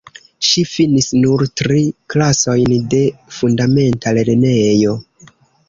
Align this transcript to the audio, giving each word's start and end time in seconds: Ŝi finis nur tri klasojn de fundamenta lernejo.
Ŝi 0.45 0.61
finis 0.69 1.09
nur 1.25 1.43
tri 1.61 1.83
klasojn 2.15 2.73
de 2.95 3.03
fundamenta 3.39 4.17
lernejo. 4.21 4.99